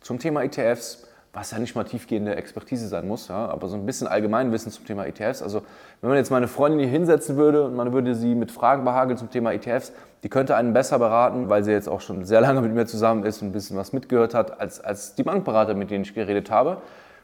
zum 0.00 0.20
Thema 0.20 0.44
ETFs, 0.44 1.08
was 1.32 1.50
ja 1.50 1.58
nicht 1.58 1.74
mal 1.74 1.82
tiefgehende 1.82 2.36
Expertise 2.36 2.86
sein 2.86 3.08
muss, 3.08 3.26
ja, 3.26 3.48
aber 3.48 3.66
so 3.66 3.74
ein 3.74 3.84
bisschen 3.84 4.06
Allgemeinwissen 4.06 4.70
zum 4.70 4.86
Thema 4.86 5.06
ETFs. 5.06 5.42
Also 5.42 5.62
wenn 6.00 6.08
man 6.08 6.16
jetzt 6.16 6.30
meine 6.30 6.46
Freundin 6.46 6.78
hier 6.78 6.88
hinsetzen 6.88 7.36
würde 7.36 7.64
und 7.64 7.74
man 7.74 7.92
würde 7.92 8.14
sie 8.14 8.36
mit 8.36 8.52
Fragen 8.52 8.84
behageln 8.84 9.18
zum 9.18 9.30
Thema 9.30 9.52
ETFs, 9.52 9.92
die 10.22 10.28
könnte 10.28 10.54
einen 10.54 10.72
besser 10.72 11.00
beraten, 11.00 11.48
weil 11.48 11.64
sie 11.64 11.72
jetzt 11.72 11.88
auch 11.88 12.00
schon 12.00 12.24
sehr 12.24 12.40
lange 12.40 12.60
mit 12.60 12.72
mir 12.72 12.86
zusammen 12.86 13.24
ist 13.24 13.42
und 13.42 13.48
ein 13.48 13.52
bisschen 13.52 13.76
was 13.76 13.92
mitgehört 13.92 14.34
hat, 14.34 14.60
als, 14.60 14.78
als 14.78 15.16
die 15.16 15.24
Bankberater, 15.24 15.74
mit 15.74 15.90
denen 15.90 16.04
ich 16.04 16.14
geredet 16.14 16.48
habe. 16.48 16.76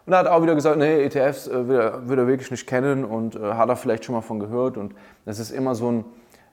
Und 0.07 0.13
er 0.13 0.21
hat 0.21 0.27
auch 0.27 0.43
wieder 0.43 0.55
gesagt, 0.55 0.79
nee, 0.79 1.05
ETFs 1.05 1.47
äh, 1.47 1.69
will, 1.69 1.79
er, 1.79 1.93
er, 1.93 2.27
wirklich 2.27 2.51
nicht 2.51 2.67
kennen 2.67 3.05
und 3.05 3.37
äh, 3.37 3.55
hat 3.55 3.69
er 3.69 3.77
vielleicht 3.77 4.05
schon 4.05 4.15
mal 4.15 4.23
von 4.23 4.41
gehört. 4.41 4.77
Und 4.77 4.95
das 5.25 5.39
ist 5.39 5.51
immer 5.51 5.75
so 5.75 5.91
ein, 5.91 6.05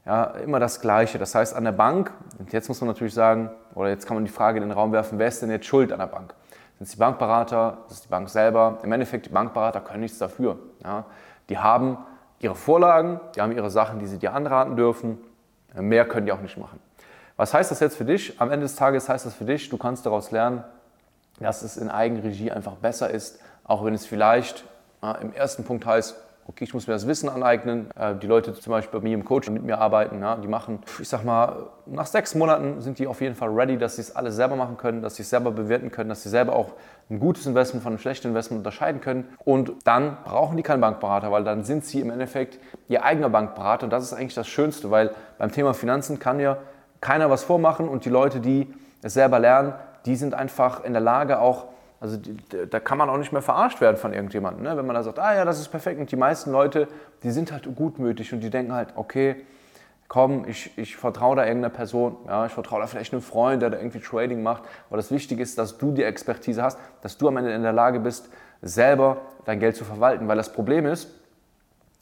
ja, 0.06 0.26
immer 0.44 0.60
das 0.60 0.82
Gleiche. 0.82 1.18
Das 1.18 1.34
heißt, 1.36 1.56
an 1.56 1.64
der 1.64 1.72
Bank, 1.72 2.12
und 2.40 2.52
jetzt 2.54 2.68
muss 2.68 2.82
man 2.82 2.90
natürlich 2.90 3.14
sagen, 3.14 3.50
oder 3.76 3.90
jetzt 3.90 4.06
kann 4.06 4.16
man 4.16 4.26
die 4.26 4.32
Frage 4.32 4.58
in 4.58 4.64
den 4.64 4.72
Raum 4.72 4.92
werfen, 4.92 5.20
wer 5.20 5.28
ist 5.28 5.42
denn 5.42 5.52
jetzt 5.52 5.66
schuld 5.66 5.92
an 5.92 6.00
der 6.00 6.08
Bank? 6.08 6.34
Sind 6.78 6.86
es 6.86 6.92
die 6.92 6.98
Bankberater? 6.98 7.80
Ist 7.88 7.96
es 7.96 8.02
die 8.04 8.08
Bank 8.08 8.30
selber? 8.30 8.78
Im 8.84 8.92
Endeffekt, 8.92 9.26
die 9.26 9.32
Bankberater 9.32 9.82
können 9.82 10.02
nichts 10.02 10.20
dafür. 10.20 10.58
Ja. 10.84 11.06
Die 11.50 11.58
haben 11.58 11.98
ihre 12.40 12.56
Vorlagen, 12.56 13.20
die 13.36 13.42
haben 13.42 13.52
ihre 13.52 13.72
Sachen, 13.72 14.00
die 14.00 14.08
sie 14.08 14.20
dir 14.20 14.34
anraten 14.34 14.76
dürfen. 14.76 15.18
Mehr 15.74 16.08
können 16.08 16.26
die 16.26 16.32
auch 16.32 16.42
nicht 16.42 16.58
machen. 16.58 16.80
Was 17.36 17.54
heißt 17.54 17.72
das 17.72 17.80
jetzt 17.80 17.98
für 17.98 18.06
dich? 18.06 18.40
Am 18.40 18.52
Ende 18.52 18.66
des 18.66 18.76
Tages 18.76 19.10
heißt 19.10 19.26
das 19.26 19.34
für 19.34 19.46
dich, 19.46 19.70
du 19.70 19.78
kannst 19.78 20.06
daraus 20.06 20.32
lernen, 20.32 20.64
dass 21.40 21.62
es 21.62 21.78
in 21.78 21.90
Eigenregie 21.90 22.52
einfach 22.52 22.76
besser 22.76 23.10
ist, 23.10 23.40
auch 23.64 23.84
wenn 23.86 23.94
es 23.94 24.06
vielleicht 24.06 24.64
äh, 25.04 25.22
im 25.22 25.34
ersten 25.34 25.64
Punkt 25.64 25.86
heißt, 25.86 26.16
okay, 26.48 26.64
ich 26.64 26.74
muss 26.74 26.88
mir 26.88 26.94
das 26.94 27.06
Wissen 27.08 27.28
aneignen. 27.28 27.90
Äh, 27.98 28.16
die 28.16 28.28
Leute 28.28 28.54
zum 28.54 28.72
Beispiel 28.72 29.00
bei 29.00 29.04
mir 29.04 29.14
im 29.14 29.26
Coach 29.26 29.50
mit 29.50 29.64
mir 29.64 29.80
arbeiten, 29.80 30.22
ja, 30.22 30.38
die 30.38 30.48
machen, 30.48 30.80
ich 31.00 31.10
sag 31.10 31.24
mal, 31.24 31.68
nach 31.86 32.06
sechs 32.06 32.36
Monaten 32.36 32.82
sind 32.82 33.00
die 33.00 33.08
auf 33.08 33.22
jeden 33.22 33.36
Fall 33.36 33.50
ready, 33.50 33.78
dass 33.78 33.98
sie 33.98 34.02
es 34.02 34.16
alles 34.16 34.36
selber 34.36 34.56
machen 34.56 34.78
können, 34.78 35.02
dass 35.02 35.16
sie 35.16 35.24
es 35.24 35.30
selber 35.30 35.52
bewerten 35.52 35.92
können, 35.92 36.10
dass 36.10 36.24
sie 36.24 36.30
selber 36.30 36.54
auch 36.54 36.74
ein 37.10 37.20
gutes 37.20 37.46
Investment 37.46 37.84
von 37.84 37.94
einem 37.94 38.00
schlechten 38.00 38.30
Investment 38.30 38.60
unterscheiden 38.60 39.02
können. 39.02 39.26
Und 39.44 39.74
dann 39.84 40.18
brauchen 40.24 40.58
die 40.58 40.64
keinen 40.64 40.82
Bankberater, 40.82 41.32
weil 41.32 41.44
dann 41.44 41.64
sind 41.64 41.86
sie 41.86 42.00
im 42.00 42.10
Endeffekt 42.10 42.60
ihr 42.88 43.04
eigener 43.04 43.30
Bankberater. 43.30 43.86
Und 43.86 43.92
das 43.92 44.04
ist 44.04 44.14
eigentlich 44.14 44.36
das 44.36 44.48
Schönste, 44.48 44.90
weil 44.90 45.12
beim 45.38 45.52
Thema 45.52 45.74
Finanzen 45.74 46.20
kann 46.20 46.40
ja 46.40 46.58
keiner 47.02 47.30
was 47.30 47.44
vormachen 47.44 47.88
und 47.88 48.06
die 48.06 48.10
Leute, 48.10 48.40
die 48.40 48.74
es 49.02 49.14
selber 49.14 49.40
lernen, 49.40 49.74
die 50.06 50.16
sind 50.16 50.34
einfach 50.34 50.84
in 50.84 50.94
der 50.94 51.02
Lage 51.02 51.40
auch, 51.40 51.66
also 52.00 52.18
die, 52.18 52.38
da 52.70 52.80
kann 52.80 52.98
man 52.98 53.10
auch 53.10 53.18
nicht 53.18 53.32
mehr 53.32 53.42
verarscht 53.42 53.82
werden 53.82 53.98
von 53.98 54.14
irgendjemandem. 54.14 54.64
Ne? 54.64 54.78
Wenn 54.78 54.86
man 54.86 54.96
da 54.96 55.04
sagt, 55.04 55.20
ah 55.20 55.36
ja, 55.36 55.46
das 55.46 55.60
ist 55.60 55.70
perfekt. 55.70 56.00
Und 56.00 56.12
die 56.12 56.16
meisten 56.16 56.52
Leute, 56.52 56.88
die 57.24 57.32
sind 57.32 57.52
halt 57.52 57.68
gutmütig 57.76 58.34
und 58.34 58.42
die 58.42 58.50
denken 58.50 58.74
halt, 58.74 58.90
okay, 58.96 59.38
komm, 60.08 60.46
ich, 60.48 60.78
ich 60.78 60.96
vertraue 60.96 61.36
da 61.36 61.46
irgendeiner 61.46 61.74
Person, 61.74 62.18
ja, 62.28 62.46
ich 62.46 62.52
vertraue 62.52 62.80
da 62.80 62.88
vielleicht 62.88 63.14
einem 63.14 63.22
Freund, 63.22 63.62
der 63.62 63.70
da 63.70 63.78
irgendwie 63.78 64.00
Trading 64.00 64.42
macht. 64.42 64.64
Aber 64.90 64.98
das 64.98 65.12
Wichtige 65.12 65.42
ist, 65.42 65.58
dass 65.58 65.78
du 65.78 65.92
die 65.92 66.04
Expertise 66.04 66.64
hast, 66.64 66.80
dass 67.02 67.18
du 67.18 67.28
am 67.28 67.38
Ende 67.38 67.52
in 67.52 67.64
der 67.64 67.74
Lage 67.74 68.00
bist, 68.00 68.30
selber 68.62 69.18
dein 69.46 69.60
Geld 69.60 69.76
zu 69.76 69.84
verwalten. 69.84 70.28
Weil 70.28 70.38
das 70.38 70.52
Problem 70.52 70.86
ist, 70.86 71.10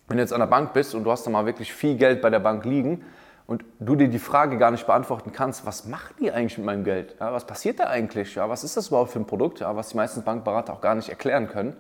wenn 0.08 0.18
du 0.18 0.24
jetzt 0.24 0.34
an 0.34 0.40
der 0.40 0.48
Bank 0.48 0.74
bist 0.74 0.94
und 0.94 1.04
du 1.04 1.12
hast 1.12 1.26
da 1.26 1.32
mal 1.32 1.46
wirklich 1.46 1.74
viel 1.74 1.98
Geld 1.98 2.22
bei 2.22 2.30
der 2.30 2.40
Bank 2.40 2.64
liegen, 2.66 3.04
und 3.48 3.64
du 3.80 3.96
dir 3.96 4.08
die 4.08 4.20
Frage 4.20 4.58
gar 4.58 4.72
nicht 4.72 4.88
beantworten 4.88 5.32
kannst, 5.32 5.66
was 5.66 5.86
machen 5.86 6.16
die 6.20 6.32
eigentlich 6.32 6.58
mit 6.58 6.66
meinem 6.66 6.84
Geld? 6.84 7.16
Ja, 7.20 7.32
was 7.32 7.46
passiert 7.46 7.80
da 7.80 7.86
eigentlich? 7.86 8.36
Ja, 8.36 8.50
was 8.50 8.64
ist 8.64 8.76
das 8.76 8.88
überhaupt 8.88 9.12
für 9.12 9.20
ein 9.20 9.28
Produkt, 9.28 9.60
ja, 9.60 9.76
was 9.76 9.90
die 9.90 9.98
meisten 9.98 10.24
Bankberater 10.24 10.74
auch 10.74 10.82
gar 10.82 10.96
nicht 10.96 11.10
erklären 11.10 11.48
können, 11.48 11.76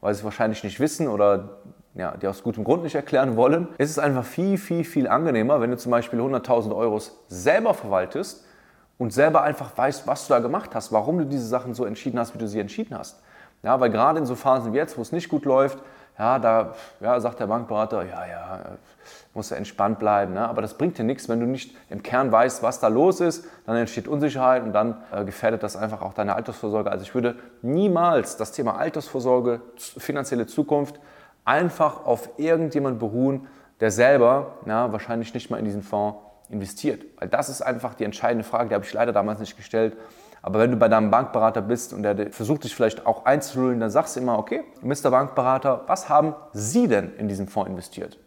weil 0.00 0.14
sie 0.14 0.20
es 0.20 0.24
wahrscheinlich 0.24 0.64
nicht 0.64 0.80
wissen 0.80 1.08
oder 1.08 1.58
ja, 1.94 2.16
die 2.16 2.26
aus 2.26 2.42
gutem 2.42 2.64
Grund 2.64 2.84
nicht 2.84 2.94
erklären 2.94 3.36
wollen, 3.36 3.68
ist 3.76 3.90
es 3.90 3.98
einfach 3.98 4.24
viel, 4.24 4.56
viel, 4.56 4.84
viel 4.84 5.08
angenehmer, 5.08 5.60
wenn 5.60 5.70
du 5.70 5.76
zum 5.76 5.90
Beispiel 5.90 6.20
100.000 6.20 6.74
Euro 6.74 7.00
selber 7.28 7.74
verwaltest 7.74 8.46
und 8.96 9.12
selber 9.12 9.42
einfach 9.42 9.76
weißt, 9.76 10.06
was 10.06 10.26
du 10.26 10.34
da 10.34 10.38
gemacht 10.38 10.74
hast, 10.74 10.92
warum 10.92 11.18
du 11.18 11.26
diese 11.26 11.46
Sachen 11.46 11.74
so 11.74 11.84
entschieden 11.84 12.18
hast, 12.18 12.34
wie 12.34 12.38
du 12.38 12.46
sie 12.46 12.60
entschieden 12.60 12.96
hast. 12.96 13.20
Ja, 13.62 13.78
weil 13.80 13.90
gerade 13.90 14.18
in 14.18 14.26
so 14.26 14.36
Phasen 14.36 14.72
wie 14.72 14.78
jetzt, 14.78 14.96
wo 14.96 15.02
es 15.02 15.12
nicht 15.12 15.28
gut 15.28 15.44
läuft, 15.44 15.78
ja, 16.18 16.38
da 16.38 16.74
ja, 17.00 17.18
sagt 17.20 17.40
der 17.40 17.46
Bankberater, 17.46 18.04
ja, 18.04 18.26
ja, 18.26 18.60
muss 19.34 19.50
ja 19.50 19.56
entspannt 19.56 19.98
bleiben. 19.98 20.34
Ne? 20.34 20.48
Aber 20.48 20.60
das 20.60 20.74
bringt 20.74 20.98
dir 20.98 21.04
nichts, 21.04 21.28
wenn 21.28 21.40
du 21.40 21.46
nicht 21.46 21.74
im 21.88 22.02
Kern 22.02 22.32
weißt, 22.32 22.62
was 22.62 22.80
da 22.80 22.88
los 22.88 23.20
ist. 23.20 23.44
Dann 23.66 23.76
entsteht 23.76 24.08
Unsicherheit 24.08 24.62
und 24.62 24.72
dann 24.72 25.02
äh, 25.12 25.24
gefährdet 25.24 25.62
das 25.62 25.76
einfach 25.76 26.02
auch 26.02 26.14
deine 26.14 26.34
Altersvorsorge. 26.34 26.90
Also 26.90 27.04
ich 27.04 27.14
würde 27.14 27.36
niemals 27.62 28.36
das 28.36 28.52
Thema 28.52 28.76
Altersvorsorge, 28.76 29.62
finanzielle 29.76 30.46
Zukunft 30.46 31.00
einfach 31.44 32.04
auf 32.04 32.28
irgendjemand 32.38 32.98
beruhen, 32.98 33.46
der 33.80 33.90
selber 33.90 34.58
ja, 34.66 34.92
wahrscheinlich 34.92 35.32
nicht 35.32 35.50
mal 35.50 35.58
in 35.58 35.64
diesen 35.64 35.82
Fonds 35.82 36.18
investiert. 36.50 37.04
Weil 37.18 37.28
das 37.28 37.48
ist 37.48 37.62
einfach 37.62 37.94
die 37.94 38.04
entscheidende 38.04 38.44
Frage, 38.44 38.68
die 38.68 38.74
habe 38.74 38.84
ich 38.84 38.92
leider 38.92 39.12
damals 39.12 39.40
nicht 39.40 39.56
gestellt. 39.56 39.96
Aber 40.42 40.58
wenn 40.58 40.70
du 40.70 40.76
bei 40.76 40.88
deinem 40.88 41.10
Bankberater 41.10 41.60
bist 41.60 41.92
und 41.92 42.02
der 42.02 42.32
versucht 42.32 42.64
dich 42.64 42.74
vielleicht 42.74 43.06
auch 43.06 43.26
einzulullen, 43.26 43.80
dann 43.80 43.90
sagst 43.90 44.16
du 44.16 44.20
immer, 44.20 44.38
okay, 44.38 44.64
Mr. 44.80 45.10
Bankberater, 45.10 45.82
was 45.86 46.08
haben 46.08 46.34
Sie 46.52 46.88
denn 46.88 47.12
in 47.16 47.28
diesen 47.28 47.46
Fonds 47.46 47.70
investiert? 47.70 48.18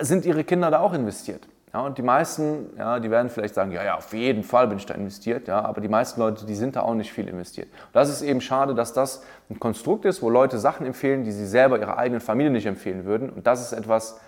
Sind 0.00 0.24
Ihre 0.24 0.44
Kinder 0.44 0.70
da 0.70 0.80
auch 0.80 0.92
investiert? 0.92 1.48
Ja, 1.76 1.80
und 1.80 1.98
die 1.98 2.02
meisten, 2.02 2.70
ja, 2.78 3.00
die 3.00 3.10
werden 3.10 3.28
vielleicht 3.28 3.54
sagen, 3.54 3.72
ja, 3.72 3.84
ja, 3.84 3.96
auf 3.96 4.12
jeden 4.14 4.44
Fall 4.44 4.68
bin 4.68 4.78
ich 4.78 4.86
da 4.86 4.94
investiert, 4.94 5.46
ja, 5.48 5.62
aber 5.62 5.80
die 5.80 5.88
meisten 5.88 6.20
Leute, 6.20 6.46
die 6.46 6.54
sind 6.54 6.76
da 6.76 6.80
auch 6.80 6.94
nicht 6.94 7.12
viel 7.12 7.28
investiert. 7.28 7.68
Und 7.68 7.94
das 7.96 8.08
ist 8.08 8.22
eben 8.22 8.40
schade, 8.40 8.74
dass 8.74 8.92
das 8.94 9.22
ein 9.50 9.58
Konstrukt 9.58 10.04
ist, 10.04 10.22
wo 10.22 10.30
Leute 10.30 10.58
Sachen 10.58 10.86
empfehlen, 10.86 11.24
die 11.24 11.32
sie 11.32 11.46
selber 11.46 11.78
ihrer 11.78 11.98
eigenen 11.98 12.20
Familie 12.20 12.50
nicht 12.50 12.64
empfehlen 12.66 13.04
würden. 13.04 13.28
Und 13.28 13.46
das 13.46 13.60
ist 13.60 13.72
etwas, 13.72 14.18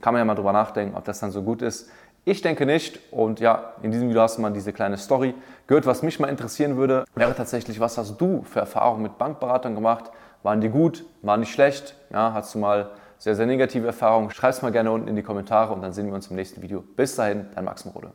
kann 0.00 0.14
man 0.14 0.20
ja 0.20 0.24
mal 0.24 0.34
drüber 0.34 0.52
nachdenken, 0.52 0.96
ob 0.96 1.04
das 1.04 1.20
dann 1.20 1.30
so 1.30 1.42
gut 1.42 1.62
ist. 1.62 1.88
Ich 2.28 2.42
denke 2.42 2.66
nicht. 2.66 2.98
Und 3.12 3.38
ja, 3.38 3.74
in 3.82 3.92
diesem 3.92 4.08
Video 4.08 4.20
hast 4.20 4.36
du 4.36 4.42
mal 4.42 4.52
diese 4.52 4.72
kleine 4.72 4.96
Story 4.96 5.32
gehört. 5.68 5.86
Was 5.86 6.02
mich 6.02 6.18
mal 6.18 6.26
interessieren 6.26 6.76
würde, 6.76 7.04
wäre 7.14 7.36
tatsächlich, 7.36 7.78
was 7.78 7.96
hast 7.98 8.20
du 8.20 8.42
für 8.42 8.58
Erfahrungen 8.58 9.04
mit 9.04 9.16
Bankberatern 9.16 9.76
gemacht? 9.76 10.10
Waren 10.42 10.60
die 10.60 10.68
gut? 10.68 11.04
Waren 11.22 11.42
die 11.42 11.46
schlecht? 11.46 11.94
Ja, 12.12 12.32
hast 12.32 12.52
du 12.56 12.58
mal 12.58 12.90
sehr, 13.18 13.36
sehr 13.36 13.46
negative 13.46 13.86
Erfahrungen? 13.86 14.30
Schreib 14.30 14.50
es 14.50 14.60
mal 14.60 14.72
gerne 14.72 14.90
unten 14.90 15.06
in 15.06 15.14
die 15.14 15.22
Kommentare 15.22 15.72
und 15.72 15.82
dann 15.82 15.92
sehen 15.92 16.08
wir 16.08 16.14
uns 16.14 16.26
im 16.26 16.34
nächsten 16.34 16.62
Video. 16.62 16.82
Bis 16.96 17.14
dahin, 17.14 17.46
dein 17.54 17.64
Max 17.64 17.84
Morode. 17.84 18.10